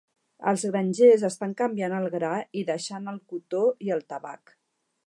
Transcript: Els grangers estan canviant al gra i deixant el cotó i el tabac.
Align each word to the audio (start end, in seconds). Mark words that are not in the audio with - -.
Els 0.51 0.63
grangers 0.69 1.25
estan 1.29 1.53
canviant 1.61 1.95
al 1.99 2.09
gra 2.17 2.33
i 2.63 2.67
deixant 2.73 3.13
el 3.13 3.21
cotó 3.35 3.63
i 3.89 3.97
el 3.99 4.07
tabac. 4.15 4.61